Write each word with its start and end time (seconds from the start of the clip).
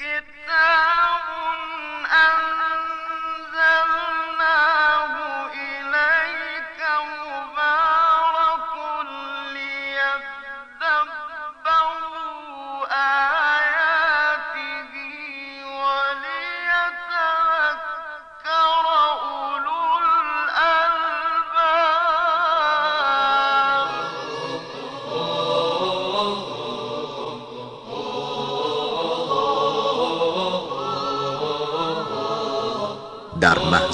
الكتاب 0.00 0.24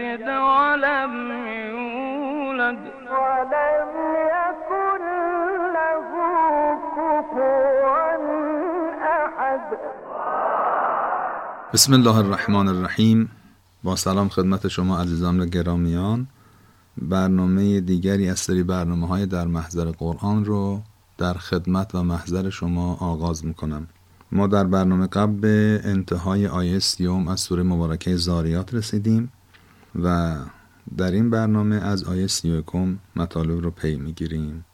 يلد 0.00 0.28
ولم 0.28 1.14
يولد. 1.70 2.78
ولم 3.14 3.90
يكن 4.34 5.02
له 5.76 6.08
كفوا 6.96 8.16
احد 9.22 9.60
بسم 11.74 11.92
الله 11.94 12.16
الرحمن 12.18 12.68
الرحیم. 12.68 13.30
با 13.84 13.96
سلام 13.96 14.28
خدمت 14.28 14.68
شما 14.68 14.98
عزیزان 15.00 15.46
گرامیان. 15.46 16.26
برنامه 17.02 17.80
دیگری 17.80 18.30
از 18.30 18.38
سری 18.38 18.62
برنامه 18.62 19.06
های 19.06 19.26
در 19.26 19.46
محضر 19.46 19.84
قرآن 19.84 20.44
رو 20.44 20.80
در 21.18 21.34
خدمت 21.34 21.94
و 21.94 22.02
محضر 22.02 22.50
شما 22.50 22.96
آغاز 23.00 23.44
می‌کنم. 23.44 23.86
ما 24.32 24.46
در 24.46 24.64
برنامه 24.64 25.06
قبل 25.06 25.32
به 25.40 25.80
انتهای 25.84 26.46
آیه 26.46 26.78
سیوم 26.78 27.28
از 27.28 27.40
سوره 27.40 27.62
مبارکه 27.62 28.16
زاریات 28.16 28.74
رسیدیم. 28.74 29.32
و 30.02 30.36
در 30.96 31.10
این 31.10 31.30
برنامه 31.30 31.76
از 31.76 32.04
آیه 32.04 32.26
سیوکم 32.26 32.98
مطالب 33.16 33.60
رو 33.60 33.70
پی 33.70 33.96
می‌گیریم. 33.96 34.64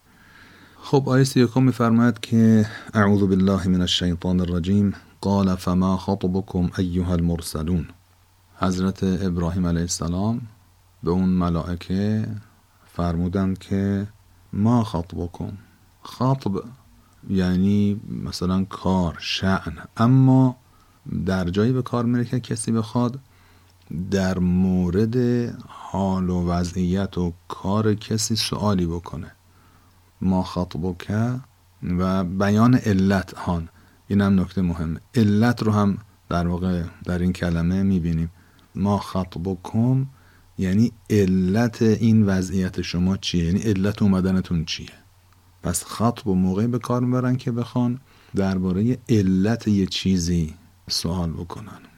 خب 0.77 1.09
آیه 1.09 1.25
سیوکم 1.25 1.63
میفرماید 1.63 2.21
که 2.21 2.67
اعوذ 2.95 3.21
بالله 3.21 3.69
من 3.69 3.81
الشیطان 3.81 4.41
الرجیم. 4.41 4.95
قال 5.21 5.55
فما 5.55 5.97
خطبكم 5.97 6.71
ایها 6.79 7.13
المرسلون. 7.13 7.87
حضرت 8.57 9.03
ابراهیم 9.03 9.67
علیه 9.67 9.81
السلام 9.81 10.41
به 11.03 11.11
اون 11.11 11.29
ملائکه 11.29 12.29
فرمودند 12.87 13.59
که 13.59 14.07
ما 14.53 14.85
خطبكم 14.85 15.53
خطب 16.03 16.53
یعنی 17.29 18.01
مثلا 18.25 18.65
کار 18.65 19.17
شعن 19.21 19.73
اما 19.97 20.57
در 21.27 21.45
جایی 21.45 21.73
به 21.73 21.83
کار 21.83 22.05
میره 22.05 22.25
که 22.25 22.41
کسی 22.41 22.73
بخواد 22.73 23.19
در 24.11 24.39
مورد 24.39 25.17
حال 25.68 26.30
و 26.30 26.48
وضعیت 26.48 27.18
و 27.18 27.33
کار 27.48 27.95
کسی 27.95 28.36
سوالی 28.36 28.86
بکنه. 28.86 29.33
ما 30.20 30.42
خطبک 30.42 31.12
و 31.98 32.24
بیان 32.24 32.74
علت 32.74 33.34
هان 33.34 33.68
این 34.08 34.20
هم 34.20 34.40
نکته 34.40 34.62
مهمه 34.62 35.00
علت 35.14 35.62
رو 35.62 35.73
هم 35.73 35.98
در 36.29 36.46
واقع 36.46 36.83
در 37.05 37.18
این 37.18 37.33
کلمه 37.33 37.83
می‌بینیم. 37.83 38.30
ما 38.74 38.98
خطبکم 38.98 40.06
یعنی 40.58 40.92
علت 41.11 41.83
این 41.83 42.27
وضعیت 42.27 42.83
شما 42.83 43.17
چیه؟ 43.17 43.45
یعنی 43.45 43.61
علت 43.61 44.02
اومدنتون 44.02 44.64
چیه؟ 44.64 44.89
پس 45.62 45.84
خطب 45.84 46.27
و 46.27 46.34
موقعی 46.34 46.67
به 46.67 46.79
کار 46.79 47.00
می‌برن 47.00 47.36
که 47.36 47.52
بخوان 47.52 48.00
درباره 48.34 48.98
علت 49.08 49.68
یه 49.68 49.86
چیزی 49.86 50.55
سوال 50.89 51.30
بکنن. 51.30 51.89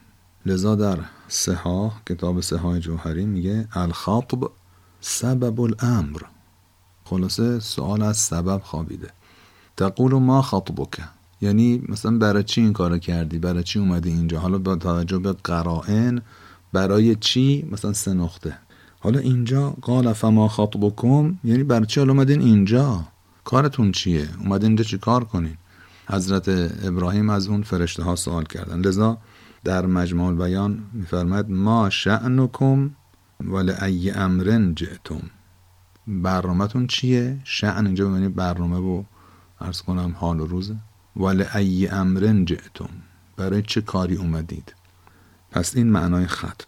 لذا 0.47 0.75
در 0.75 0.99
سها 1.29 1.93
کتاب 2.09 2.41
سها 2.41 2.79
جوهری 2.79 3.27
میگه 3.27 3.69
الخطب 3.73 4.51
سبب 5.01 5.61
الامر. 5.61 6.23
خلاصه 7.05 7.61
سوال 7.61 8.03
از 8.03 8.17
سبب 8.17 8.61
خوابیده. 8.65 9.11
تقول 9.77 10.13
ما 10.13 10.43
خطبک. 10.43 11.01
یعنی 11.41 11.83
مثلا 11.89 12.19
برای 12.19 12.43
چی 12.43 12.61
این 12.61 12.73
کار 12.73 12.99
کردی؟ 12.99 13.39
برای 13.39 13.63
چی 13.63 13.79
اومدی 13.79 14.11
اینجا؟ 14.11 14.41
حالا 14.41 14.59
با 14.59 14.77
توجه 14.77 15.19
به 15.19 15.33
قرائن 15.33 16.23
برای 16.73 17.15
چی 17.15 17.69
مثلا 17.71 17.93
سه 17.93 18.13
نقطه؟ 18.15 18.59
حالا 19.01 19.19
اینجا 19.19 19.71
قال 19.71 20.13
فما 20.13 20.49
خطبکم 20.49 21.39
یعنی 21.45 21.63
برای 21.63 21.87
چی 21.87 22.01
حالا 22.01 22.13
اومدین 22.13 22.41
اینجا؟ 22.41 23.05
کارتون 23.45 23.93
چیه؟ 23.93 24.29
اومدین 24.41 24.67
اینجا 24.67 24.85
چی 24.85 24.99
کار 24.99 25.25
کنین؟ 25.25 25.57
حضرت 26.07 26.49
ابراهیم 26.85 27.31
از 27.31 27.49
اون 27.49 27.63
فرشته 27.63 28.03
ها 28.03 28.17
سوال 28.17 28.45
کردن. 28.45 28.81
لذا 28.81 29.19
در 29.65 29.87
مجموع 29.87 30.35
بیان 30.35 30.91
میفرماید 30.93 31.51
ما 31.51 31.91
شعنکم 31.91 32.91
ای 33.83 34.11
امرن 34.11 34.75
جئتم. 34.75 35.23
برنامهتون 36.07 36.87
چیه؟ 36.87 37.39
شعن 37.45 37.87
اینجا 37.87 38.09
بمانی 38.09 38.29
برنامه 38.29 38.77
و 38.77 39.03
ارز 39.61 39.83
کنم 39.83 40.15
حال 40.19 40.41
و 40.41 40.47
روزه 40.47 40.77
ولی 41.17 41.45
ای 41.55 41.89
امرن 41.89 42.45
جئتم. 42.45 42.91
برای 43.37 43.63
چه 43.63 43.81
کاری 43.81 44.17
اومدید؟ 44.17 44.75
پس 45.51 45.77
این 45.77 45.91
معنای 45.91 46.27
خطب 46.27 46.67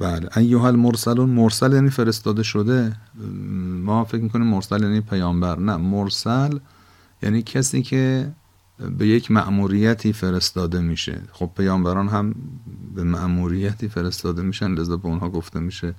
بله. 0.00 0.38
ایها 0.38 0.66
المرسلون 0.68 1.30
مرسل 1.30 1.72
یعنی 1.72 1.90
فرستاده 1.90 2.42
شده. 2.42 2.96
ما 3.84 4.04
فکر 4.04 4.22
می‌کنیم 4.22 4.46
مرسل 4.46 4.82
یعنی 4.82 5.00
پیامبر. 5.00 5.58
نه 5.58 5.76
مرسل 5.76 6.58
یعنی 7.22 7.42
کسی 7.42 7.82
که 7.82 8.32
به 8.98 9.06
یک 9.06 9.30
مأموریتی 9.30 10.12
فرستاده 10.12 10.80
میشه. 10.80 11.22
خب 11.32 11.50
پیامبران 11.56 12.08
هم 12.08 12.34
به 12.94 13.04
مأموریتی 13.04 13.88
فرستاده 13.88 14.42
میشن 14.42 14.70
لذا 14.70 14.96
به 14.96 15.06
اونها 15.06 15.28
گفته 15.30 15.60
میشه 15.60 15.94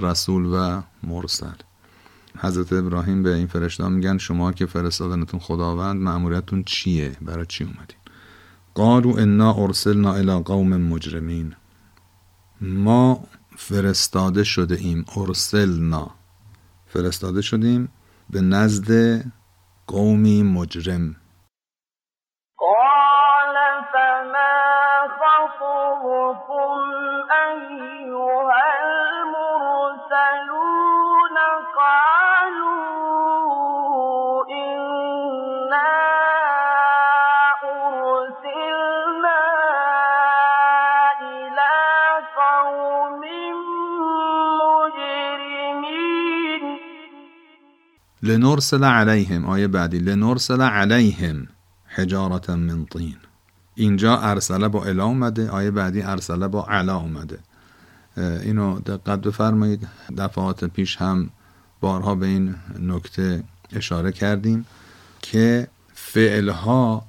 رسول 0.00 0.44
و 0.46 0.82
مرسل. 1.02 1.58
حضرت 2.38 2.72
ابراهیم 2.72 3.22
به 3.22 3.34
این 3.34 3.46
فرشته 3.46 3.88
میگن 3.88 4.18
شما 4.18 4.52
که 4.52 4.66
فرستادنتون 4.66 5.40
خداوند 5.40 6.00
مأموریتتون 6.00 6.62
چیه؟ 6.66 7.16
برای 7.22 7.46
چی 7.48 7.64
اومدین؟ 7.64 7.96
قالوا 8.74 9.18
انا 9.18 9.54
ارسلنا 9.54 10.14
الى 10.14 10.42
قوم 10.42 10.76
مجرمین. 10.76 11.54
ما 12.62 13.20
فرستاده 13.56 14.44
شده 14.44 14.74
ایم 14.74 15.04
ارسلنا. 15.16 16.10
فرستاده 16.86 17.42
شدیم 17.42 17.92
به 18.30 18.40
نزد 18.40 19.22
قومی 19.86 20.42
مجرم. 20.42 21.16
لنرسل 48.22 48.84
علیهم 48.84 49.44
آیه 49.44 49.68
بعدی 49.68 49.98
لنرسل 49.98 50.60
علیهم 50.60 51.48
حجارت 51.86 52.50
من 52.50 52.84
طین. 52.84 53.16
اینجا 53.74 54.18
ارسله 54.18 54.68
با 54.68 54.84
الا 54.84 55.04
اومده 55.04 55.50
آیه 55.50 55.70
بعدی 55.70 56.02
ارسله 56.02 56.48
با 56.48 56.66
علا 56.66 56.96
اومده. 56.96 57.38
اینو 58.16 58.80
دقت 58.80 59.20
بفرمایید. 59.20 59.88
دفعات 60.18 60.64
پیش 60.64 60.96
هم 60.96 61.30
بارها 61.80 62.14
به 62.14 62.26
این 62.26 62.54
نکته 62.80 63.44
اشاره 63.72 64.12
کردیم 64.12 64.66
که 65.22 65.68
فعلها 65.94 67.04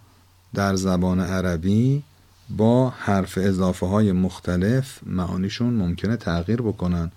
در 0.53 0.75
زبان 0.75 1.19
عربی 1.19 2.03
با 2.49 2.89
حرف 2.89 3.37
اضافه 3.41 3.85
های 3.85 4.11
مختلف 4.11 4.99
معانیشون 5.05 5.73
ممکنه 5.73 6.17
تغییر 6.17 6.61
بکنن 6.61 7.11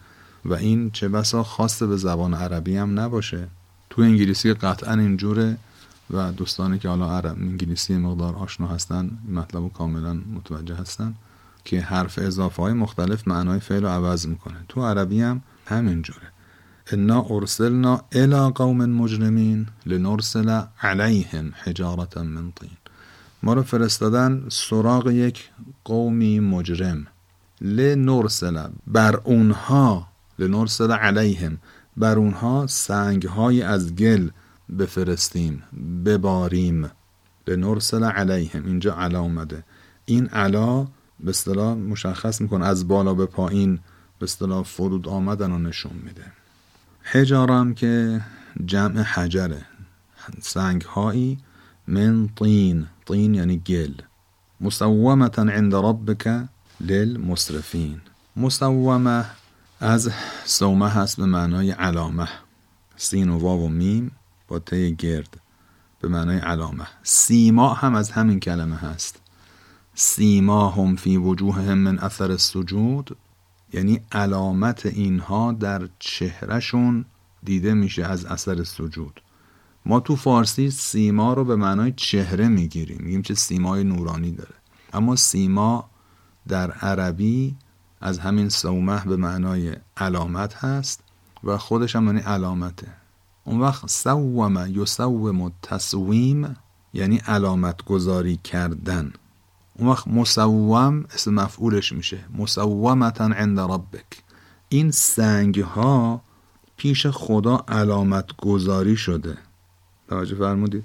و 0.45 0.55
این 0.55 0.91
چه 0.91 1.09
بسا 1.09 1.43
خاص 1.43 1.83
به 1.83 1.97
زبان 1.97 2.35
عربی 2.35 2.77
هم 2.77 3.01
نباشه. 3.01 3.49
تو 3.97 4.03
انگلیسی 4.03 4.55
قطعا 4.55 4.95
اینجوره 4.95 5.57
و 6.11 6.33
دوستانی 6.33 6.79
که 6.79 6.89
حالا 6.89 7.11
عرب 7.11 7.37
انگلیسی 7.41 7.97
مقدار 7.97 8.37
آشنا 8.37 8.67
هستن 8.67 9.11
مطلب 9.33 9.73
کاملا 9.73 10.15
متوجه 10.15 10.75
هستن 10.75 11.15
که 11.65 11.81
حرف 11.81 12.19
اضافه 12.19 12.63
های 12.63 12.73
مختلف 12.73 13.29
معنای 13.29 13.61
فعل 13.61 13.83
رو 13.83 13.89
عوض 13.89 14.27
می‌کنه. 14.27 14.55
تو 14.69 14.87
عربی 14.87 15.21
هم 15.21 15.43
همینجوره 15.67 16.33
انا 16.93 17.27
ارسلنا 17.31 18.01
الى 18.13 18.53
قوم 18.55 18.85
مجرمین 18.85 19.67
لنرسل 19.87 20.61
علیهم 20.81 21.53
حجارتا 21.65 22.23
من 22.23 22.53
طین. 22.53 22.77
ما 23.43 23.53
رو 23.53 23.63
فرستادن 23.63 24.43
سراغ 24.49 25.11
یک 25.11 25.51
قومی 25.85 26.41
مجرم. 26.41 27.07
لنرسل. 27.61 28.69
بر 28.87 29.17
اونها. 29.25 30.09
لنرسل 30.39 30.93
علیهم. 30.93 31.59
بر 31.97 32.19
اونها 32.19 32.67
سنگ 32.67 33.27
های 33.27 33.63
از 33.63 33.95
گل 33.95 34.29
بفرستیم 34.79 35.63
بباریم. 36.05 36.91
لنرسل 37.47 38.05
علیهم. 38.05 38.67
اینجا 38.67 38.95
علا 38.95 39.21
اومده. 39.21 39.65
این 40.05 40.27
علا 40.27 40.87
به 41.21 41.31
اصطلاح 41.31 41.75
مشخص 41.75 42.41
می‌کنه. 42.41 42.67
از 42.67 42.89
بالا 42.89 43.15
به 43.15 43.27
پایین 43.27 43.79
به 44.19 44.25
اصطلاح 44.25 44.63
فرود 44.63 45.09
آمدن 45.09 45.51
رو 45.51 45.59
نشون 45.59 45.93
میده. 46.05 46.25
حجارم 47.03 47.75
که 47.75 48.21
جمع 48.67 49.03
حجره. 49.03 49.63
سنگ 50.41 50.83
هایی 50.83 51.39
من 51.87 52.29
طین. 52.29 52.87
طین 53.07 53.35
یعنی 53.35 53.59
گل. 53.59 53.93
مسومتا 54.61 55.43
عند 55.43 55.75
ربک 55.75 56.49
للمصرفین. 56.81 58.01
مسومه 58.37 59.25
از 59.81 60.11
سومه 60.45 60.89
هست 60.89 61.17
به 61.17 61.27
معنای 61.27 61.71
علامه. 61.71 62.29
سین 62.97 63.29
و 63.29 63.39
واو 63.39 63.65
و 63.65 63.69
میم 63.69 64.13
با 64.49 64.59
ته 64.59 64.91
گرد 64.91 65.41
به 66.01 66.09
معنای 66.09 66.39
علامه. 66.39 66.87
سیما 67.03 67.75
هم 67.75 67.95
از 67.95 68.11
همین 68.11 68.41
کلمه 68.41 68.77
هست. 68.77 69.21
سیما 69.95 70.71
هم 70.71 70.97
فی 70.97 71.17
وجوههم 71.17 71.79
من 71.79 71.99
اثر 71.99 72.31
السجود 72.31 73.17
یعنی 73.73 74.01
علامت 74.13 74.87
اینها 74.87 75.53
در 75.53 75.89
چهرهشون 75.99 77.05
دیده 77.43 77.75
میشه 77.75 78.05
از 78.05 78.25
اثر 78.25 78.65
سجود. 78.65 79.23
ما 79.87 80.01
تو 80.01 80.17
فارسی 80.17 80.71
سیما 80.71 81.33
رو 81.33 81.45
به 81.45 81.57
معنای 81.57 81.93
چهره 81.97 82.49
می‌گیریم. 82.49 82.99
میگیم 83.01 83.23
چه 83.23 83.35
سیمای 83.35 83.85
نورانی 83.85 84.33
داره. 84.33 84.55
اما 84.93 85.17
سیما 85.17 85.91
در 86.49 86.71
عربی 86.71 87.57
از 88.01 88.19
همین 88.19 88.49
سومه 88.49 89.05
به 89.05 89.17
معنای 89.17 89.77
علامت 89.97 90.55
هست 90.55 91.01
و 91.45 91.59
خودش 91.59 91.97
هم 91.97 92.05
معنی 92.05 92.21
علامته. 92.21 92.89
اون 93.45 93.61
وقت 93.61 93.91
سوم 93.91 94.67
یسوم 94.69 95.53
تسویم 95.63 96.57
یعنی 96.95 97.17
علامت 97.17 97.85
گذاری 97.85 98.37
کردن. 98.45 99.13
اون 99.75 99.89
وقت 99.89 100.09
مسوم 100.09 101.05
اسم 101.15 101.35
مفعولش 101.35 101.93
میشه. 101.93 102.19
مسومتا 102.39 103.25
عند 103.25 103.61
ربک. 103.61 104.23
این 104.69 104.91
سنگ 104.91 105.61
ها 105.61 106.21
پیش 106.77 107.07
خدا 107.07 107.65
علامت 107.69 108.37
گذاری 108.37 108.97
شده. 108.97 109.39
توجه 110.09 110.37
فرمودید؟ 110.37 110.85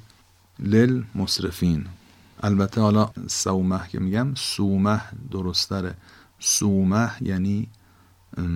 لل 0.59 1.03
مصرفین. 1.15 1.85
البته 2.43 2.81
حالا 2.81 3.09
سومه 3.27 3.87
که 3.87 3.99
میگم 3.99 4.35
سومه 4.35 5.01
درستره. 5.31 5.95
سومه 6.43 7.11
یعنی 7.21 7.67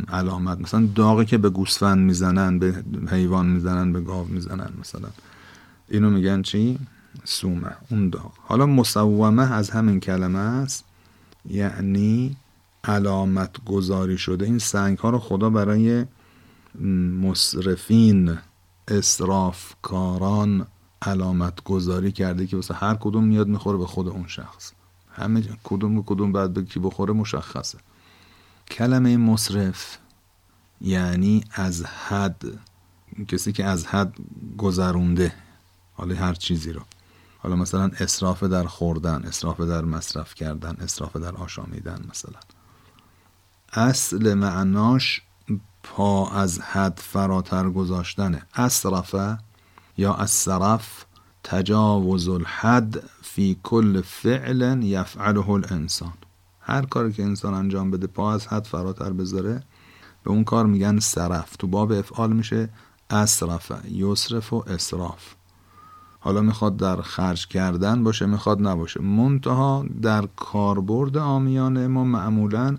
علامت. 0.10 0.60
مثلا 0.60 0.90
داغی 0.96 1.26
که 1.26 1.38
به 1.38 1.50
گوسفند 1.50 2.00
می‌زنن 2.00 2.60
به 2.60 2.84
حیوان 3.10 3.46
می‌زنن 3.46 3.94
به 3.94 4.02
گاو 4.02 4.28
می‌زنن 4.28 4.70
مثلا. 4.80 5.08
اینو 5.90 6.10
میگن 6.10 6.42
چی؟ 6.42 6.80
سومه 7.24 7.72
اون 7.92 8.10
داغ. 8.10 8.32
حالا 8.42 8.66
مسومه 8.66 9.54
از 9.54 9.70
همین 9.70 10.00
کلمه 10.00 10.40
است 10.40 10.84
یعنی 11.50 12.38
علامت 12.84 13.66
گذاری 13.66 14.18
شده. 14.18 14.46
این 14.46 14.60
سنگ 14.60 14.98
ها 14.98 15.10
رو 15.10 15.20
خدا 15.20 15.50
برای 15.50 16.06
مصرفین 17.22 18.38
کاران 19.82 20.68
علامت 21.02 21.64
گذاری 21.64 22.12
کرده 22.12 22.48
که 22.48 22.56
واسه 22.56 22.74
هر 22.74 22.96
کدوم 22.96 23.24
میاد 23.24 23.48
می‌خوره 23.48 23.78
به 23.78 23.86
خود 23.86 24.08
اون 24.08 24.28
شخص. 24.28 24.72
همه 25.16 25.44
کدوم 25.64 26.04
کدوم 26.04 26.32
بعد 26.32 26.54
به 26.54 26.64
کی 26.64 26.80
بخوره 26.80 27.14
مشخصه. 27.14 27.78
کلمه 28.72 29.18
مصرف 29.18 29.98
یعنی 30.82 31.44
از 31.52 31.86
حد. 31.86 32.44
کسی 33.28 33.52
که 33.52 33.66
از 33.66 33.86
حد 33.86 34.14
گذرونده. 34.58 35.34
حالا 35.94 36.16
هر 36.16 36.34
چیزی 36.34 36.72
رو. 36.72 36.82
حالا 37.38 37.56
مثلا 37.56 37.92
اصراف 38.00 38.44
در 38.44 38.64
خوردن 38.64 39.24
اصراف 39.24 39.62
در 39.62 39.82
مصرف 39.82 40.36
کردن 40.36 40.76
اصراف 40.80 41.16
در 41.16 41.36
آشامیدن 41.36 42.06
مثلا. 42.10 42.40
اصل 43.74 44.34
معناش 44.34 45.22
پا 45.84 46.30
از 46.30 46.60
حد 46.60 47.00
فراتر 47.04 47.70
گذاشتنه. 47.70 48.42
اصرفه 48.54 49.38
یا 49.98 50.14
اصرف 50.14 51.05
تجاوز 51.48 52.30
الحد 52.30 53.04
فی 53.22 53.58
کل 53.64 54.02
فعل 54.02 54.84
یفعله 54.84 55.50
الانسان. 55.50 56.14
هر 56.60 56.86
کاری 56.86 57.14
که 57.14 57.24
انسان 57.24 57.54
انجام 57.54 57.92
بده 57.92 58.08
پا 58.08 58.34
از 58.34 58.48
حد 58.48 58.66
فراتر 58.66 59.14
بذاره 59.14 59.64
به 60.24 60.32
اون 60.32 60.44
کار 60.44 60.66
میگن 60.66 61.00
صرف. 61.00 61.56
تو 61.56 61.68
باب 61.68 61.92
افعال 61.92 62.34
میشه 62.34 62.70
اصرف 63.10 63.72
یصرف 63.92 64.54
و 64.54 64.64
اصراف 64.68 65.34
حالا 66.20 66.42
می‌خواد 66.42 66.78
در 66.78 67.02
خرج 67.02 67.48
کردن 67.48 68.04
باشه 68.04 68.26
می‌خواد 68.26 68.68
نباشه. 68.68 69.02
منتها 69.02 69.86
در 70.02 70.28
کاربرد 70.36 71.18
آمیانه 71.18 71.88
ما 71.88 72.04
معمولا 72.04 72.78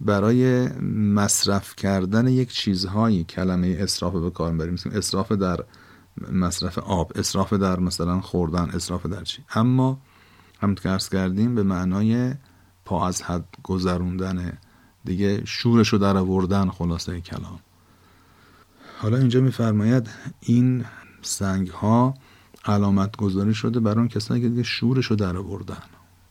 برای 0.00 0.68
مصرف 0.92 1.76
کردن 1.76 2.28
یک 2.28 2.52
چیزهایی 2.52 3.24
کلمه 3.24 3.76
اصراف 3.80 4.14
به 4.14 4.30
کار 4.30 4.52
می‌بریم. 4.52 4.74
مثل 4.74 4.90
اصراف 4.90 5.32
در 5.32 5.64
مصرف 6.32 6.78
آب 6.78 7.12
اصراف 7.14 7.52
در 7.52 7.80
مثلا 7.80 8.20
خوردن 8.20 8.70
اصراف 8.70 9.06
در 9.06 9.24
چی. 9.24 9.42
اما 9.54 9.98
هم 10.60 10.74
که 10.74 10.98
کردیم 11.10 11.54
به 11.54 11.62
معنای 11.62 12.34
پا 12.84 13.06
از 13.08 13.22
حد 13.22 13.48
گذروندن 13.62 14.58
دیگه 15.04 15.44
شورش 15.44 15.88
رو 15.88 15.98
در 15.98 16.16
آوردن 16.16 16.70
خلاصه 16.70 17.20
کلام. 17.20 17.60
حالا 18.98 19.16
اینجا 19.16 19.40
میفرماید 19.40 20.10
این 20.40 20.84
سنگ 21.22 21.68
ها 21.68 22.14
علامت 22.64 23.16
گذاری 23.16 23.54
شده 23.54 23.80
برای 23.80 23.98
اون 23.98 24.08
کسانی 24.08 24.40
که 24.40 24.48
دیگه 24.48 24.62
شورش 24.62 25.06
رو 25.06 25.16
در 25.16 25.36
آوردن. 25.36 25.82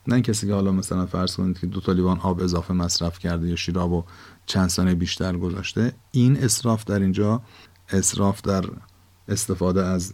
نه 0.08 0.22
کسی 0.22 0.48
که 0.48 0.54
حالا 0.54 0.72
مثلا 0.72 1.06
فرض 1.06 1.36
کنید 1.36 1.60
که 1.60 1.68
دو 1.68 1.82
تا 1.82 1.92
لیوان 1.92 2.20
آب 2.20 2.40
اضافه 2.40 2.74
مصرف 2.74 3.20
کرده 3.20 3.48
یا 3.48 3.56
شیراب 3.56 3.92
و 3.92 4.04
چند 4.46 4.70
سانه 4.70 4.96
بیشتر 4.96 5.38
گذاشته 5.38 5.94
این 6.12 6.38
اصراف 6.38 6.86
در 6.86 7.00
اینجا 7.00 7.42
اصراف 7.90 8.42
در 8.42 8.66
استفاده 9.28 9.86
از 9.86 10.14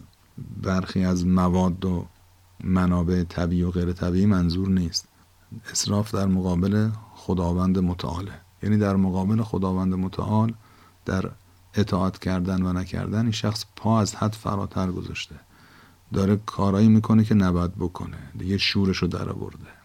برخی 0.62 1.04
از 1.04 1.26
مواد 1.26 1.84
و 1.84 2.06
منابع 2.64 3.24
طبیعی 3.24 3.62
و 3.62 3.70
غیر 3.70 3.92
طبیعی 3.92 4.26
منظور 4.26 4.68
نیست. 4.68 5.08
اصراف 5.72 6.14
در 6.14 6.26
مقابل 6.26 6.90
خداوند 7.14 7.78
متعاله 7.78 8.32
یعنی 8.62 8.78
در 8.78 8.96
مقابل 8.96 9.42
خداوند 9.42 9.94
متعال 9.94 10.54
در 11.04 11.30
اطاعت 11.74 12.18
کردن 12.18 12.62
و 12.62 12.72
نکردن 12.72 13.22
این 13.22 13.30
شخص 13.30 13.64
پا 13.76 14.00
از 14.00 14.14
حد 14.14 14.32
فراتر 14.32 14.92
گذاشته. 14.92 15.34
داره 16.12 16.36
کارایی 16.46 16.88
می‌کنه 16.88 17.24
که 17.24 17.34
نباید 17.34 17.74
بکنه. 17.74 18.18
دیگه 18.38 18.58
شورش 18.58 18.96
رو 18.96 19.08
در 19.08 19.28
آورده. 19.28 19.81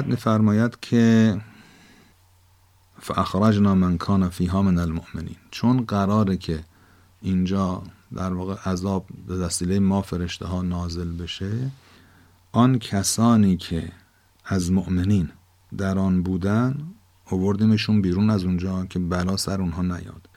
بعد 0.00 0.08
میفرماید 0.08 0.80
که 0.80 1.36
فاخرجنا 3.00 3.74
من 3.74 3.98
کان 3.98 4.28
فیها 4.28 4.62
من 4.62 4.78
المؤمنین. 4.78 5.36
چون 5.50 5.84
قراره 5.84 6.36
که 6.36 6.64
اینجا 7.22 7.82
در 8.14 8.32
واقع 8.32 8.70
عذاب 8.70 9.06
به 9.26 9.36
وسیله 9.36 9.78
ما 9.78 10.02
فرشته 10.02 10.46
ها 10.46 10.62
نازل 10.62 11.12
بشه 11.12 11.70
آن 12.52 12.78
کسانی 12.78 13.56
که 13.56 13.92
از 14.44 14.72
مؤمنین 14.72 15.30
در 15.76 15.98
آن 15.98 16.22
بودن 16.22 16.76
اووردیمشون 17.30 18.02
بیرون 18.02 18.30
از 18.30 18.44
اونجا 18.44 18.86
که 18.86 18.98
بلا 18.98 19.36
سر 19.36 19.60
اونها 19.60 19.82
نیاد. 19.82 20.28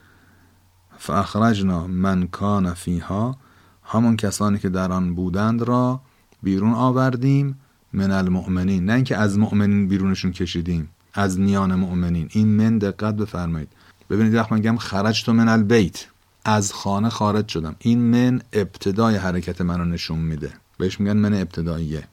فاخرجنا 0.98 1.86
من 1.86 2.26
کان 2.26 2.74
فیها 2.74 3.36
همون 3.82 4.16
کسانی 4.16 4.58
که 4.58 4.68
در 4.68 4.92
آن 4.92 5.14
بودند 5.14 5.62
را 5.62 6.00
بیرون 6.42 6.74
آوردیم 6.74 7.60
من 7.94 8.10
المؤمنین 8.10 8.84
نه 8.84 8.92
اینکه 8.92 9.16
از 9.16 9.38
مؤمنین 9.38 9.88
بیرونشون 9.88 10.32
کشیدیم 10.32 10.88
از 11.14 11.38
میان 11.38 11.74
مؤمنین. 11.74 12.28
این 12.30 12.48
من 12.48 12.78
دقت 12.78 13.16
بفرمایید. 13.16 13.68
ببینید 14.10 14.34
وقتی 14.34 14.54
میگم 14.54 14.76
خرج 14.76 15.24
تو 15.24 15.32
من 15.32 15.48
البیت. 15.48 16.06
از 16.44 16.72
خانه 16.72 17.08
خارج 17.08 17.48
شدم. 17.48 17.76
این 17.78 17.98
من 17.98 18.40
ابتدای 18.52 19.16
حرکت 19.16 19.60
منو 19.60 19.84
نشون 19.84 20.18
میده. 20.18 20.50
بهش 20.78 21.00
میگن 21.00 21.16
من 21.16 21.34
ابتداییه. 21.34 22.04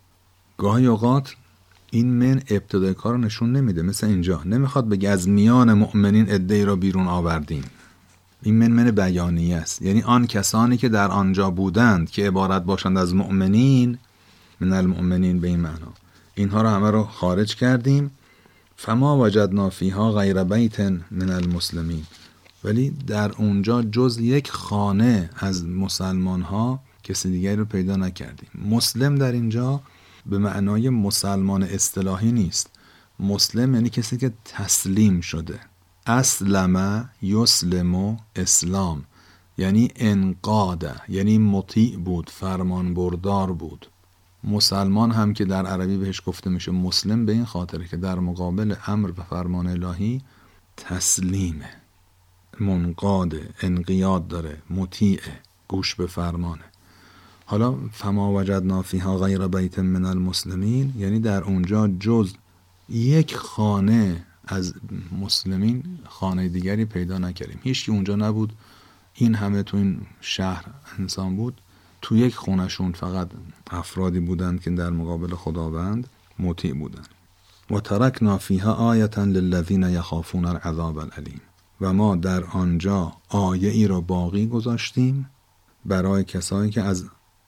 گاهی 0.58 0.86
اوقات 0.86 1.36
این 1.92 2.14
من 2.14 2.42
ابتدای 2.50 2.94
کار 2.94 3.14
رو 3.14 3.20
نشون 3.20 3.52
نمیده. 3.52 3.82
مثل 3.82 4.08
اینجا. 4.08 4.42
نمی‌خواد 4.46 4.90
بگه 4.90 5.10
از 5.10 5.30
میان 5.30 5.74
مؤمنین 5.74 6.26
ادهی 6.30 6.66
را 6.66 6.76
بیرون 6.76 7.08
آوردیم. 7.08 7.64
این 8.44 8.58
من 8.58 8.68
من 8.68 8.92
بیانیه 8.92 9.56
است. 9.56 9.82
یعنی 9.82 10.02
آن 10.02 10.28
کسانی 10.28 10.78
که 10.78 10.90
در 10.90 11.08
آنجا 11.08 11.50
بودند 11.50 12.10
که 12.10 12.28
عبارت 12.28 12.64
باشند 12.64 12.98
از 12.98 13.16
مؤمنین 13.16 13.98
من 14.62 14.74
المؤمنین 14.74 15.40
به 15.40 15.48
این 15.48 15.60
معنا. 15.60 15.94
اینها 16.36 16.62
را 16.62 16.72
همه 16.72 16.92
رو 16.92 17.04
خارج 17.04 17.56
کردیم. 17.56 18.12
فما 18.76 19.18
وجدنا 19.18 19.70
فیها 19.70 20.12
غیر 20.12 20.44
بیت 20.44 20.80
من 21.12 21.30
المسلمین. 21.30 22.04
ولی 22.64 22.90
در 23.08 23.32
اونجا 23.32 23.82
جز 23.82 24.20
یک 24.20 24.52
خانه 24.52 25.30
از 25.36 25.66
مسلمان 25.66 26.42
ها 26.42 26.80
کسی 27.04 27.32
دیگری 27.32 27.56
رو 27.56 27.66
پیدا 27.66 27.96
نکردیم. 27.96 28.50
مسلم 28.70 29.16
در 29.16 29.32
اینجا 29.32 29.82
به 30.26 30.38
معنای 30.38 30.90
مسلمان 30.90 31.64
اصطلاحی 31.64 32.32
نیست. 32.32 32.70
مسلم 33.20 33.74
یعنی 33.76 33.90
کسی 33.90 34.18
که 34.18 34.32
تسلیم 34.46 35.22
شده. 35.22 35.60
اسلم 36.08 37.10
یسلم 37.22 38.18
اسلام. 38.36 39.04
یعنی 39.58 39.92
انقاده 39.96 40.96
یعنی 41.10 41.38
مطیع 41.38 41.98
بود 41.98 42.30
فرمان 42.30 42.94
بردار 42.94 43.52
بود. 43.52 43.88
مسلمان 44.44 45.12
هم 45.12 45.34
که 45.34 45.46
در 45.46 45.66
عربی 45.66 45.98
بهش 45.98 46.22
گفته 46.26 46.50
میشه 46.50 46.72
مسلم 46.72 47.26
به 47.26 47.32
این 47.32 47.46
خاطره 47.46 47.88
که 47.88 47.98
در 47.98 48.20
مقابل 48.20 48.76
امر 48.88 49.12
و 49.18 49.24
فرمان 49.24 49.68
الهی 49.68 50.22
تسلیمه 50.78 51.70
منقاد 52.60 53.36
انقیاد 53.62 54.28
داره 54.28 54.58
مطیعه 54.70 55.40
گوش 55.68 55.96
به 55.96 56.08
فرمانه 56.08 56.64
حالا 57.46 57.76
فما 57.92 58.34
وجدنا 58.34 58.82
فیها 58.82 59.18
غیر 59.18 59.48
بیت 59.48 59.80
من 59.80 60.06
المسلمین 60.06 60.94
یعنی 60.98 61.20
در 61.20 61.44
اونجا 61.44 61.88
جز 61.88 62.34
یک 62.90 63.36
خانه 63.36 64.26
از 64.48 64.74
مسلمین 65.22 65.84
خانه 66.06 66.48
دیگری 66.48 66.86
پیدا 66.86 67.18
نکردیم. 67.18 67.60
هیچ 67.64 67.90
اونجا 67.90 68.16
نبود. 68.16 68.54
این 69.14 69.36
همه 69.36 69.64
تو 69.64 69.78
این 69.78 70.02
شهر 70.22 70.66
انسان 71.00 71.36
بود. 71.36 71.62
تو 72.02 72.16
یک 72.16 72.36
خونشون 72.36 72.92
فقط 72.92 73.30
افرادی 73.72 74.20
بودند 74.20 74.62
که 74.62 74.70
در 74.70 74.90
مقابل 74.90 75.36
خداوند 75.36 76.08
مطیع 76.40 76.74
بودند. 76.74 77.10
و 77.72 77.80
ترکنا 77.80 78.38
فیها 78.38 78.74
آیتا 78.74 79.24
للذین 79.24 79.84
یخافون 79.84 80.46
العذاب 80.46 80.98
العلیم 80.98 81.42
و 81.82 81.94
ما 81.94 82.16
در 82.16 82.44
آنجا 82.44 83.14
آیه 83.30 83.70
ای 83.70 83.88
را 83.88 84.02
باقی 84.02 84.48
گذاشتیم 84.48 85.30
برای 85.86 86.24
کسانی 86.24 86.70
که 86.70 86.82
از 86.82 87.06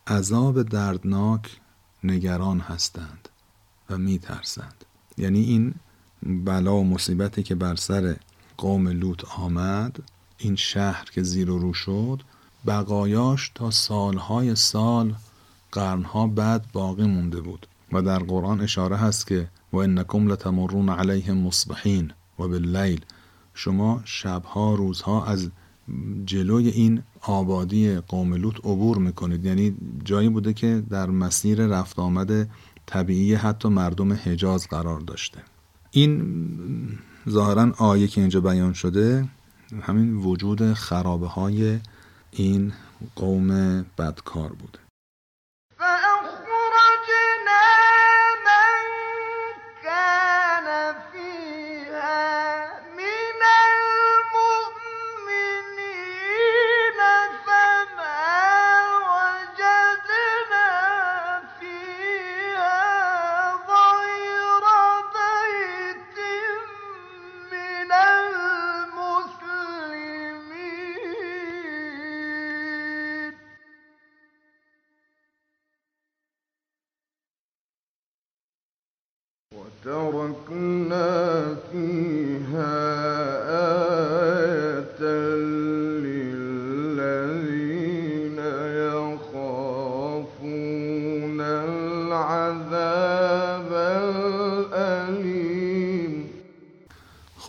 عذاب 0.08 0.64
دردناک 0.64 1.60
نگران 2.04 2.60
هستند 2.60 3.30
و 3.90 3.98
میترسند. 3.98 4.86
یعنی 5.18 5.40
این 5.40 5.74
بلا 6.46 6.76
و 6.76 6.84
مصیبتی 6.84 7.44
که 7.44 7.56
بر 7.56 7.76
سر 7.76 8.16
قوم 8.58 8.88
لوط 8.88 9.26
آمد 9.38 10.04
این 10.38 10.56
شهر 10.56 11.10
که 11.14 11.24
زیر 11.24 11.50
و 11.50 11.60
رو 11.60 11.74
شد 11.74 12.22
بقایاش 12.68 13.52
تا 13.56 13.72
سالهای 13.72 14.56
سال 14.56 15.16
قرنها 15.72 16.28
بعد 16.28 16.66
باقی 16.74 17.08
مونده 17.08 17.42
بود 17.42 17.68
و 17.92 18.02
در 18.02 18.20
قرآن 18.20 18.62
اشاره 18.62 18.98
هست 18.98 19.28
که 19.28 19.48
و 19.74 19.78
انکم 19.78 20.28
لتمرون 20.28 20.90
علیهم 20.90 21.38
مصبحین 21.38 22.12
و 22.40 22.48
باللیل 22.48 23.06
شما 23.54 24.02
شبها 24.06 24.76
روزها 24.76 25.26
از 25.26 25.50
جلوی 26.26 26.70
این 26.70 27.04
آبادی 27.22 27.96
قوم 27.96 28.34
لوط 28.34 28.56
عبور 28.58 28.98
می‌کنید. 28.98 29.46
یعنی 29.46 29.76
جایی 30.04 30.30
بوده 30.30 30.54
که 30.54 30.84
در 30.90 31.10
مسیر 31.10 31.66
رفت 31.66 32.00
آمد 32.00 32.50
طبیعی 32.86 33.36
حتی 33.36 33.70
مردم 33.70 34.14
حجاز 34.14 34.68
قرار 34.68 35.00
داشته. 35.00 35.40
این 35.92 36.24
ظاهرا 37.30 37.72
آیه 37.78 38.08
که 38.08 38.22
اینجا 38.22 38.42
بیان 38.42 38.74
شده 38.74 39.30
همین 39.82 40.16
وجود 40.16 40.74
خرابه 40.74 41.28
های 41.28 41.80
این 42.36 42.74
قوم 43.16 43.82
بدکار 43.98 44.50
بوده. 44.50 44.83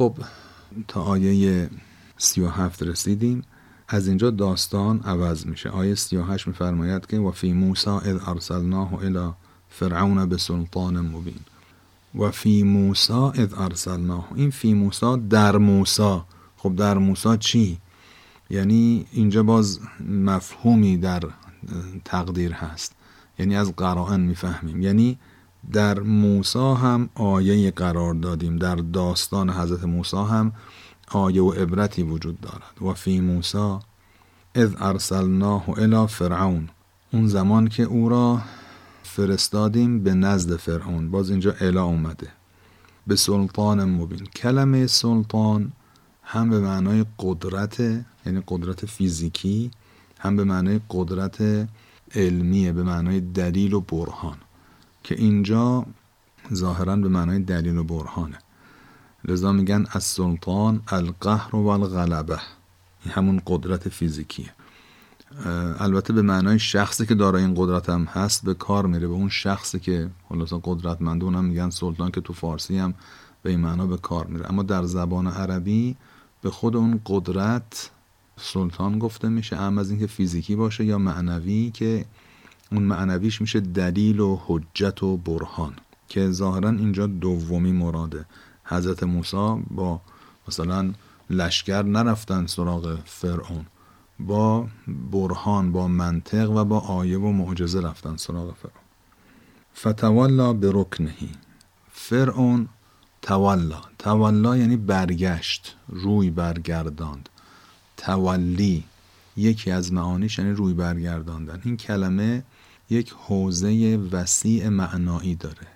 خب 0.05 0.17
تا 0.89 1.03
آیه 1.03 1.71
سی 2.19 2.41
و 2.41 2.49
هفت 2.49 2.83
رسیدیم. 2.83 3.43
از 3.89 4.09
اینجا 4.09 4.31
داستان 4.31 5.01
عوض 5.01 5.47
میشه. 5.47 5.69
آیه 5.69 5.95
سی 5.95 6.17
و 6.17 6.23
هشت 6.23 6.47
میفرماید 6.47 7.07
که 7.07 7.19
و 7.19 7.31
فی 7.31 7.53
موسا 7.53 7.99
اذ 8.01 8.17
ارسلناه 8.27 8.95
الى 8.95 9.33
فرعون 9.69 10.29
به 10.29 10.37
سلطان 10.37 11.01
مبین 11.01 11.41
و 12.15 12.31
فی 12.31 12.63
موسا 12.63 13.31
اذ 13.31 13.55
ارسلناه 13.57 14.29
این 14.35 14.51
فی 14.51 14.75
موسا 14.75 15.17
در 15.17 15.57
موسا 15.57 16.27
خب 16.57 16.77
در 16.77 16.99
موسا 16.99 17.37
چی؟ 17.37 17.79
یعنی 18.51 19.07
اینجا 19.13 19.43
باز 19.43 19.81
مفهومی 20.09 20.97
در 20.97 21.23
تقدیر 22.05 22.53
هست. 22.53 22.95
یعنی 23.39 23.57
از 23.57 23.77
قرائن 23.77 24.21
می‌فهمیم. 24.21 24.83
یعنی 24.83 25.19
در 25.73 26.01
موسا 26.01 26.75
هم 26.75 27.09
آیه 27.15 27.71
قرار 27.71 28.15
دادیم. 28.15 28.57
در 28.57 28.75
داستان 28.75 29.51
حضرت 29.51 29.85
موسا 29.85 30.25
هم 30.25 30.53
آیه 31.09 31.43
و 31.43 31.51
عبرتی 31.51 32.03
وجود 32.03 32.41
دارد. 32.41 32.91
و 32.91 32.95
فی 32.95 33.21
موسا 33.21 33.81
اذ 34.55 34.75
ارسلناه 34.79 35.69
الى 35.69 36.07
فرعون. 36.07 36.69
اون 37.13 37.27
زمان 37.27 37.69
که 37.69 37.83
او 37.83 38.09
را 38.09 38.41
فرستادیم 39.03 40.03
به 40.03 40.15
نزد 40.15 40.57
فرعون. 40.57 41.11
باز 41.11 41.31
اینجا 41.31 41.55
الا 41.61 41.85
اومده. 41.85 42.29
به 43.07 43.17
سلطان 43.17 43.85
مبین. 43.85 44.27
کلمه 44.27 44.87
سلطان 44.87 45.73
هم 46.23 46.51
به 46.51 46.61
معنای 46.61 47.05
قدرت 47.19 47.81
یعنی 48.27 48.43
قدرت 48.49 48.87
فیزیکی 48.87 49.71
هم 50.19 50.37
به 50.37 50.45
معنای 50.45 50.81
قدرت 50.91 51.69
علمیه 52.15 52.73
به 52.73 52.83
معنای 52.83 53.21
دلیل 53.21 53.75
و 53.75 53.81
برهان. 53.81 54.37
که 55.05 55.15
اینجا 55.15 55.87
ظاهرا 56.55 56.97
به 56.97 57.09
معنای 57.09 57.39
دلیل 57.39 57.79
و 57.79 57.85
برهانه. 57.85 58.39
لذا 59.25 59.53
میگن 59.53 59.87
از 59.91 60.05
سلطان 60.05 60.83
القهر 60.89 61.57
و 61.57 61.67
الغلبه. 61.67 62.39
این 63.05 63.15
همون 63.15 63.43
قدرت 63.47 63.89
فیزیکیه. 63.89 64.53
البته 65.79 66.13
به 66.13 66.23
معنای 66.23 66.59
شخصی 66.59 67.07
که 67.07 67.15
دارای 67.15 67.43
این 67.43 67.55
قدرت 67.57 67.89
هم 67.89 68.05
هست 68.05 68.45
به 68.45 68.55
کار 68.55 68.87
میره. 68.87 69.09
به 69.09 69.15
اون 69.15 69.29
شخصی 69.29 69.81
که 69.81 70.11
خلاصا 70.29 70.61
قدرتمند 70.65 71.23
هم 71.23 71.45
میگن 71.45 71.71
سلطان 71.71 72.11
که 72.11 72.21
تو 72.21 72.33
فارسی 72.33 72.79
هم 72.79 72.95
به 73.43 73.51
این 73.51 73.61
معنا 73.61 73.87
به 73.87 73.97
کار 73.97 74.27
میره. 74.27 74.51
اما 74.51 74.63
در 74.63 74.85
زبان 74.85 75.27
عربی 75.27 75.97
به 76.43 76.51
خود 76.51 76.77
اون 76.77 77.01
قدرت 77.07 77.91
سلطان 78.37 78.99
گفته 78.99 79.29
میشه. 79.29 79.57
اما 79.57 79.81
از 79.81 79.91
اینکه 79.91 80.07
فیزیکی 80.07 80.57
باشه 80.57 80.85
یا 80.85 80.99
معنوی 80.99 81.71
که 81.71 82.05
اون 82.73 82.83
معنویش 82.83 83.41
میشه 83.41 83.61
دلیل 83.61 84.21
و 84.21 84.41
حجت 84.47 85.03
و 85.03 85.17
برهان 85.17 85.75
که 86.09 86.31
ظاهرا 86.31 86.71
اینجا 86.71 87.07
دومی 87.07 87.73
مراده. 87.73 88.25
حضرت 88.65 89.03
موسی 89.03 89.63
با 89.71 90.01
مثلا 90.49 90.93
لشکر 91.31 91.83
نرفتن 91.83 92.47
سراغ 92.47 92.99
فرعون 93.05 93.67
با 94.21 94.69
برهان 95.13 95.73
با 95.73 95.89
منطق 95.89 96.51
و 96.51 96.65
با 96.65 96.79
آیه 96.79 97.19
و 97.19 97.33
معجزه 97.33 97.81
رفتن 97.81 98.17
سراغ 98.17 98.55
فرعون. 98.55 98.85
فتوالا 99.77 100.53
به 100.53 100.71
رکنهی 100.75 101.31
فرعون 101.93 102.69
تولا. 103.23 103.81
تولا 103.99 104.57
یعنی 104.57 104.77
برگشت 104.77 105.77
روی 105.89 106.31
برگرداند. 106.31 107.29
تولی 107.97 108.85
یکی 109.37 109.71
از 109.71 109.93
معانیش 109.93 110.39
یعنی 110.39 110.51
روی 110.51 110.75
برگرداندن. 110.75 111.61
این 111.65 111.77
کلمه 111.77 112.43
یک 112.95 113.15
حوزه 113.19 113.97
وسیع 114.13 114.69
معنایی 114.69 115.35
داره. 115.35 115.67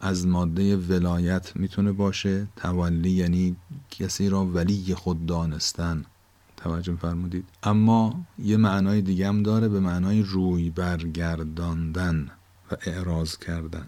از 0.00 0.26
ماده 0.26 0.76
ولایت 0.76 1.56
می‌تونه 1.56 1.92
باشه. 1.92 2.46
تولی 2.56 3.10
یعنی 3.10 3.56
کسی 3.90 4.28
را 4.28 4.46
ولی 4.46 4.94
خود 4.94 5.26
دانستن. 5.26 6.04
توجه 6.56 6.96
فرمودید. 6.96 7.44
اما 7.62 8.24
یه 8.38 8.56
معنای 8.56 9.02
دیگه 9.02 9.28
هم 9.28 9.42
داره 9.42 9.68
به 9.68 9.80
معنای 9.80 10.22
روی 10.22 10.70
برگرداندن 10.70 12.28
و 12.70 12.76
اعراض 12.86 13.36
کردن 13.36 13.86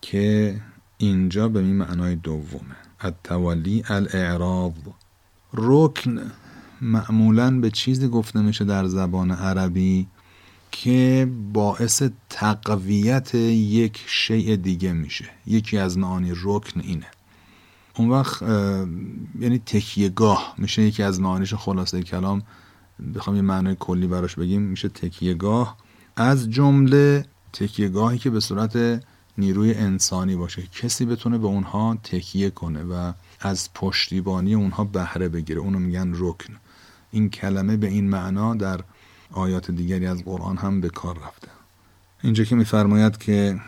که 0.00 0.60
اینجا 0.98 1.48
به 1.48 1.60
این 1.60 1.76
معنای 1.76 2.16
دومه. 2.16 2.76
التولی 3.00 3.84
الاعراض. 3.88 4.72
رکن 5.54 6.20
معمولا 6.80 7.60
به 7.60 7.70
چیزی 7.70 8.08
گفته 8.08 8.40
میشه 8.40 8.64
در 8.64 8.86
زبان 8.86 9.30
عربی 9.30 10.06
که 10.72 11.28
باعث 11.52 12.02
تقویت 12.30 13.34
یک 13.34 14.00
شیء 14.06 14.56
دیگه 14.56 14.92
میشه. 14.92 15.28
یکی 15.46 15.78
از 15.78 15.98
معانی 15.98 16.32
رکن 16.44 16.80
اینه. 16.80 17.06
اون 17.96 18.10
وقت 18.10 18.42
یعنی 19.40 19.58
تکیهگاه 19.66 20.54
میشه. 20.58 20.82
یکی 20.82 21.02
از 21.02 21.20
معانیش 21.20 21.54
خلاصه 21.54 22.02
کلام 22.02 22.42
بخوام 23.14 23.36
یه 23.36 23.42
معنای 23.42 23.76
کلی 23.80 24.06
براش 24.06 24.34
بگیم 24.34 24.62
میشه 24.62 24.88
تکیهگاه. 24.88 25.76
از 26.16 26.50
جمله 26.50 27.26
تکیهگاهی 27.52 28.18
که 28.18 28.30
به 28.30 28.40
صورت 28.40 29.02
نیروی 29.38 29.74
انسانی 29.74 30.36
باشه. 30.36 30.62
کسی 30.62 31.04
بتونه 31.04 31.38
به 31.38 31.46
اونها 31.46 31.98
تکیه 32.02 32.50
کنه 32.50 32.82
و 32.82 33.12
از 33.40 33.68
پشتیبانی 33.74 34.54
اونها 34.54 34.84
بهره 34.84 35.28
بگیره. 35.28 35.60
اونو 35.60 35.78
میگن 35.78 36.12
رکن. 36.14 36.54
این 37.10 37.30
کلمه 37.30 37.76
به 37.76 37.86
این 37.86 38.08
معنا 38.08 38.54
در 38.54 38.80
آیات 39.32 39.70
دیگری 39.70 40.06
از 40.06 40.24
قرآن 40.24 40.56
هم 40.56 40.80
به 40.80 40.88
کار 40.88 41.18
رفته. 41.18 41.48
اینجا 42.22 42.44
که 42.44 42.56
میفرماید 42.56 43.18
که 43.18 43.60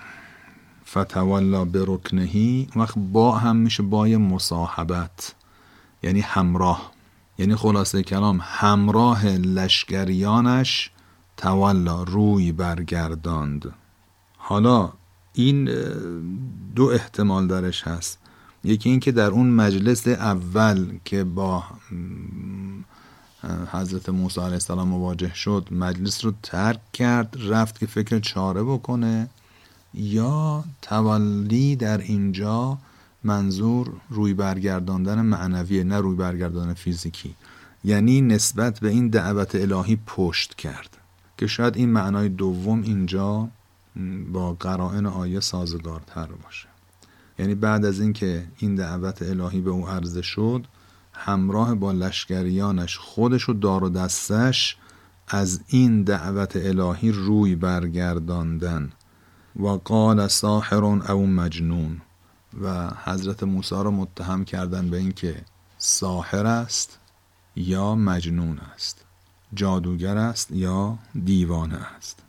فتوالا 0.90 1.64
به 1.64 1.84
رکنهی 1.86 2.68
وقت 2.76 2.94
با 2.98 3.38
هم 3.38 3.56
میشه 3.56 3.82
بای 3.82 4.16
مصاحبت 4.16 5.34
یعنی 6.02 6.20
همراه. 6.20 6.92
یعنی 7.38 7.54
خلاصه 7.54 8.02
کلام 8.02 8.40
همراه 8.42 9.26
لشکریانش 9.26 10.90
تولا 11.36 12.02
روی 12.02 12.52
برگرداند. 12.52 13.74
حالا 14.36 14.92
این 15.32 15.64
دو 16.74 16.84
احتمال 16.84 17.46
درش 17.46 17.82
هست. 17.82 18.18
یکی 18.64 18.90
این 18.90 19.00
که 19.00 19.12
در 19.12 19.30
اون 19.30 19.50
مجلس 19.50 20.08
اول 20.08 20.98
که 21.04 21.24
با 21.24 21.64
حضرت 23.72 24.08
موسی 24.08 24.40
علیه 24.40 24.52
السلام 24.52 24.88
مواجه 24.88 25.34
شد 25.34 25.68
مجلس 25.70 26.24
رو 26.24 26.32
ترک 26.42 26.92
کرد 26.92 27.36
رفت 27.40 27.78
که 27.78 27.86
فکر 27.86 28.18
چاره 28.18 28.62
بکنه. 28.62 29.28
یا 29.94 30.64
تولی 30.82 31.76
در 31.76 31.98
اینجا 31.98 32.78
منظور 33.24 33.92
روی 34.10 34.34
برگرداندن 34.34 35.20
معنویه 35.20 35.84
نه 35.84 35.98
روی 35.98 36.16
برگرداندن 36.16 36.74
فیزیکی. 36.74 37.34
یعنی 37.84 38.20
نسبت 38.20 38.80
به 38.80 38.88
این 38.88 39.08
دعوت 39.08 39.54
الهی 39.54 39.98
پشت 40.06 40.54
کرد. 40.54 40.96
که 41.38 41.46
شاید 41.46 41.76
این 41.76 41.90
معنای 41.90 42.28
دوم 42.28 42.82
اینجا 42.82 43.48
با 44.32 44.52
قرائن 44.52 45.06
آیه 45.06 45.40
سازگارتر 45.40 46.26
باشه. 46.26 46.68
یعنی 47.38 47.54
بعد 47.54 47.84
از 47.84 48.00
اینکه 48.00 48.44
این 48.58 48.74
دعوت 48.74 49.22
الهی 49.22 49.60
به 49.60 49.70
او 49.70 49.88
عرضه 49.88 50.22
شد 50.22 50.64
همراه 51.14 51.74
با 51.74 51.92
لشکریانش 51.92 52.98
خودش 52.98 53.48
و 53.48 53.52
دار 53.52 53.84
و 53.84 53.88
دستش 53.88 54.76
از 55.28 55.60
این 55.66 56.02
دعوت 56.02 56.56
الهی 56.56 57.12
روی 57.12 57.54
برگرداندن. 57.54 58.92
و 59.56 59.68
قال 59.68 60.28
ساحر 60.28 60.84
او 60.84 61.26
مجنون. 61.26 62.00
و 62.60 62.90
حضرت 63.04 63.42
موسی 63.42 63.74
را 63.74 63.90
متهم 63.90 64.44
کردن 64.44 64.90
به 64.90 64.96
اینکه 64.96 65.34
ساحر 65.78 66.46
است 66.46 66.98
یا 67.56 67.94
مجنون 67.94 68.60
است. 68.74 69.04
جادوگر 69.54 70.16
است 70.16 70.50
یا 70.50 70.98
دیوانه 71.24 71.78
است. 71.96 72.22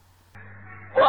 و 0.95 1.01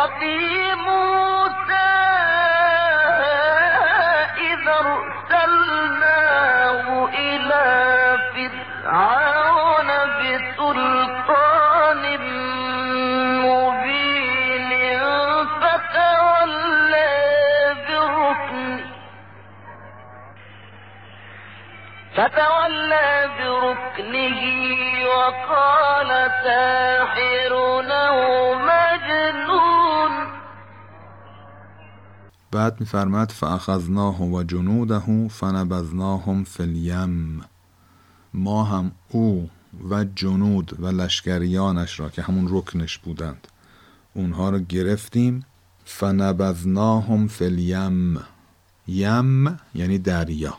بركنه 23.39 24.41
وقال 25.09 26.11
ساحر 26.45 27.53
مجنون 28.69 30.27
بعد 32.53 32.81
میفرماد 32.81 33.31
فاخذناه 33.31 34.23
و 34.23 34.43
جنوده 34.43 35.29
فنبذناهم 35.29 36.45
فی 36.45 36.63
الیم. 36.63 37.45
ما 38.35 38.65
هم 38.65 38.93
او 39.09 39.51
و 39.91 40.05
جنود 40.05 40.81
و 40.81 40.87
لشکریانش 40.87 42.01
را 42.01 42.09
که 42.09 42.23
همون 42.23 42.47
رکنش 42.51 42.99
بودند 42.99 43.49
اونها 44.15 44.51
رو 44.51 44.59
گرفتیم. 44.59 45.47
فنبذناهم 45.85 47.27
فی 47.27 47.45
الیم. 47.45 48.21
یم 48.89 49.59
یعنی 49.75 49.99
دریا. 49.99 50.59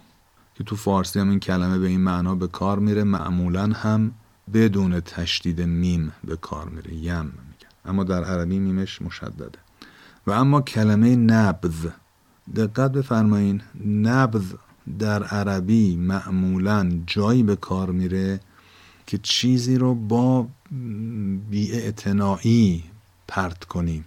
که 0.58 0.64
تو 0.64 0.76
فارسی 0.76 1.20
هم 1.20 1.30
این 1.30 1.40
کلمه 1.40 1.78
به 1.78 1.88
این 1.88 2.02
معنا 2.02 2.36
به 2.36 2.48
کار 2.48 2.80
میره 2.80 3.04
معمولا 3.04 3.64
هم 3.64 4.12
بدون 4.54 5.00
تشدید 5.00 5.62
میم 5.62 6.12
به 6.24 6.36
کار 6.36 6.70
میره 6.70 6.94
یم 6.94 7.26
میگن. 7.26 7.70
اما 7.86 8.04
در 8.04 8.24
عربی 8.24 8.60
میمش 8.60 9.02
مشدده. 9.02 9.60
و 10.28 10.32
اما 10.32 10.62
کلمه 10.62 11.16
نبذ 11.16 11.88
دقت 12.56 12.92
بفرمایین 12.92 13.62
نبذ 13.86 14.54
در 15.00 15.24
عربی 15.24 15.96
معمولا 15.96 17.02
جایی 17.08 17.44
به 17.44 17.56
کار 17.56 17.92
میره 17.92 18.40
که 19.08 19.18
چیزی 19.18 19.78
رو 19.78 19.96
با 19.96 20.48
بیاعتنایی 21.50 22.84
پرت 23.28 23.64
کنیم. 23.64 24.06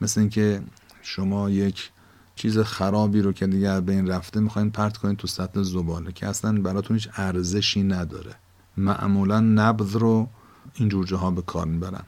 مثل 0.00 0.20
اینکه 0.20 0.62
شما 1.02 1.50
یک 1.50 1.90
چیز 2.40 2.58
خرابی 2.58 3.20
رو 3.20 3.32
که 3.32 3.46
دیگه 3.46 3.80
به 3.80 3.92
این 3.92 4.08
رفته 4.08 4.40
می‌خواین 4.40 4.70
پرت 4.70 4.96
کنین 4.96 5.16
تو 5.16 5.26
سطح 5.26 5.62
زباله 5.62 6.12
که 6.12 6.26
اصلا 6.26 6.60
براتون 6.60 6.96
هیچ 6.96 7.08
ارزشی 7.16 7.82
نداره. 7.82 8.34
معمولا 8.76 9.40
نبض 9.40 9.96
رو 9.96 10.28
اینجور 10.74 11.06
جاها 11.06 11.30
به 11.30 11.42
کار 11.42 11.66
می‌برن. 11.66 12.02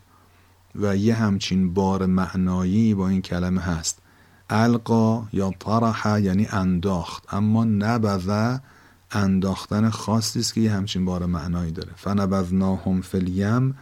و 0.75 0.97
یه 0.97 1.15
همچین 1.15 1.75
بار 1.75 2.07
معنایی 2.07 2.95
با 2.95 3.09
این 3.09 3.23
کلمه 3.23 3.61
هست. 3.61 3.99
القا 4.51 5.27
یا 5.33 5.51
طرح 5.59 6.21
یعنی 6.21 6.47
انداخت. 6.51 7.35
اما 7.35 7.65
نبذ 7.65 8.59
انداختن 9.11 9.91
خاصی 9.91 10.41
است 10.41 10.55
که 10.55 10.61
یه 10.61 10.73
همچین 10.73 11.05
بار 11.05 11.27
معنایی 11.27 11.73
داره. 11.73 11.93
فنبذناهم 11.97 13.01
فی 13.01 13.19
الیم 13.19 13.77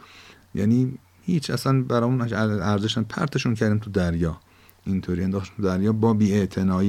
یعنی 0.54 0.98
هیچ 1.22 1.50
اصلا 1.50 1.82
برامون 1.82 2.32
ارزشن 2.62 3.02
پرتشون 3.02 3.54
کردیم 3.54 3.78
تو 3.78 3.90
دریا. 3.90 4.40
اینطوری 4.86 5.24
انداختن 5.24 5.56
تو 5.56 5.62
دریا 5.62 5.92
با 5.92 6.14
بی 6.14 6.34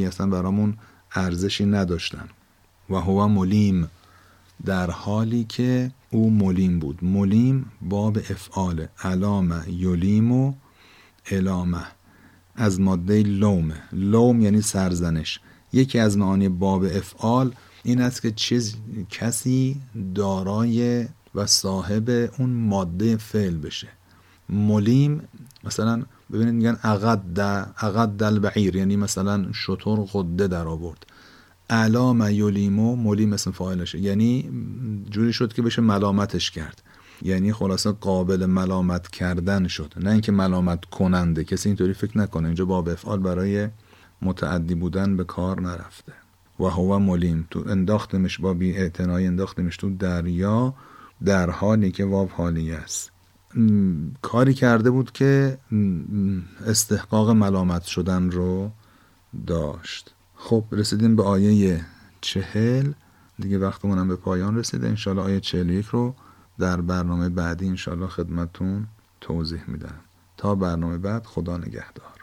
اصلا 0.06 0.28
برامون 0.28 0.78
ارزشی 1.16 1.66
نداشتن. 1.66 2.30
و 2.90 2.96
هو 2.96 3.28
ملیم 3.28 3.90
در 4.66 4.92
حالی 4.92 5.44
که 5.44 5.92
او 6.10 6.32
ملیم 6.32 6.80
بود. 6.80 7.04
ملیم 7.04 7.72
باب 7.82 8.18
افعال 8.18 8.88
علامه 9.04 9.70
یلیم 9.70 10.32
و 10.32 10.54
علامه. 11.32 11.86
از 12.56 12.80
ماده 12.80 13.24
لومه 13.24 13.84
لوم 13.94 14.42
یعنی 14.42 14.62
سرزنش. 14.62 15.40
یکی 15.74 16.00
از 16.00 16.18
معانی 16.18 16.50
باب 16.50 16.84
افعال 16.84 17.56
این 17.84 18.02
است 18.02 18.22
که 18.22 18.32
چیز 18.32 18.76
کسی 19.10 19.82
دارای 20.16 21.08
و 21.36 21.46
صاحب 21.46 22.10
اون 22.40 22.50
ماده 22.50 23.18
فعل 23.18 23.58
بشه. 23.58 23.88
ملیم 24.52 25.22
مثلا 25.64 26.04
ببینید 26.34 26.54
میگن 26.54 26.78
عقد 26.84 27.40
عقد 27.78 28.10
دل 28.10 28.40
بعیر 28.40 28.76
یعنی 28.76 28.96
مثلا 28.96 29.46
شطور 29.54 30.00
قده 30.14 30.48
در 30.48 30.68
آورد. 30.68 31.06
علام 31.70 32.30
یلیمو 32.30 32.96
ملیم 32.96 33.34
اسم 33.34 33.52
فاعلشه. 33.52 34.00
یعنی 34.00 34.50
جوری 35.10 35.34
شد 35.34 35.54
که 35.54 35.62
بشه 35.62 35.82
ملامتش 35.82 36.52
کرد. 36.52 36.82
یعنی 37.22 37.54
خلاصه 37.54 37.92
قابل 37.92 38.46
ملامت 38.46 39.08
کردن 39.08 39.68
شد. 39.68 39.94
نه 39.98 40.12
اینکه 40.12 40.32
ملامت 40.32 40.86
کننده 40.86 41.44
کسی 41.44 41.70
اینطوری 41.70 41.94
فکر 41.94 42.18
نکنه. 42.18 42.46
اینجا 42.46 42.66
باب 42.66 42.90
افعال 42.90 43.20
برای 43.20 43.68
متعدی 44.22 44.76
بودن 44.76 45.18
به 45.18 45.24
کار 45.24 45.62
نرفته. 45.62 46.14
و 46.60 46.64
هو 46.64 47.00
ملیم 47.00 47.48
تو 47.52 47.64
انداختمش 47.68 48.40
با 48.40 48.54
بی 48.54 48.78
اعتنایی 48.78 49.28
انداختمش 49.28 49.78
تو 49.78 49.96
دریا 49.96 50.74
در 51.26 51.50
حالی 51.50 51.92
که 51.92 52.06
واب 52.06 52.30
حالی 52.30 52.72
است. 52.72 53.11
کاری 54.22 54.54
کرده 54.54 54.92
بود 54.92 55.12
که 55.12 55.58
استحقاق 56.66 57.30
ملامت 57.30 57.84
شدن 57.84 58.32
رو 58.32 58.72
داشت. 59.48 60.14
خب 60.36 60.64
رسیدیم 60.72 61.16
به 61.16 61.24
آیه 61.24 61.86
چهل. 62.22 62.92
دیگه 63.40 63.60
وقتمونم 63.60 64.08
به 64.08 64.16
پایان 64.16 64.58
رسیده. 64.58 64.88
انشالله 64.88 65.22
آیه 65.22 65.40
چهل 65.40 65.70
یک 65.70 65.86
رو 65.86 66.16
در 66.60 66.82
برنامه 66.82 67.30
بعدی 67.30 67.68
انشالله 67.68 68.08
خدمتون 68.08 68.88
توضیح 69.22 69.62
میدم. 69.68 70.00
تا 70.38 70.56
برنامه 70.56 70.98
بعد 70.98 71.26
خدا 71.26 71.58
نگهدار. 71.58 72.21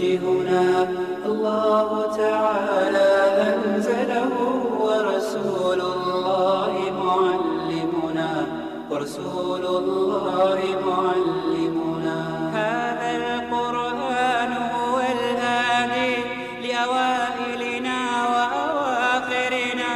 يوجهنا 0.00 0.88
الله 1.26 2.16
تعالى 2.16 3.10
أنزله 3.52 4.32
ورسول 4.80 5.80
الله 5.80 6.74
معلمنا. 7.04 8.46
ورسول 8.90 9.64
الله 9.66 10.58
معلمنا 10.86 12.18
هذا 12.54 13.10
القرآن 13.16 14.52
هو 14.74 14.96
الهادي 15.14 16.16
لأوائلنا 16.64 17.98
وأواخرنا. 18.32 19.92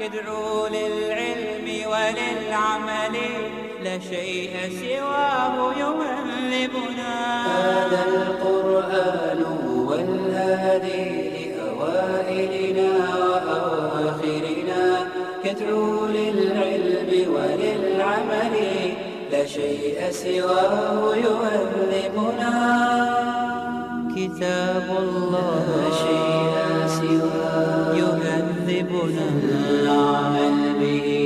يدعو 0.00 0.66
للعلم 0.66 1.66
وللعمل. 1.92 3.16
لا 3.84 3.98
شيء 3.98 4.54
سواه 4.80 5.54
يهذبنا 6.60 7.12
هذا 7.46 8.04
القرآن 8.08 9.40
هو 9.66 9.94
الهادي 9.94 11.30
لأوائلنا 11.56 12.90
وأواخرنا. 13.30 14.82
يدعو 15.44 16.06
للعلم 16.06 17.10
وللعمل 17.34 18.54
لا 19.32 19.46
شيء 19.46 19.98
سواه 20.10 21.16
يهذبنا 21.16 22.52
كتاب 24.16 24.86
الله 24.98 25.64
لا 25.76 25.90
شيء 26.04 26.56
سواه 27.00 27.94
يهذبنا 27.96 29.24
العمل 29.70 30.58
به. 30.80 31.19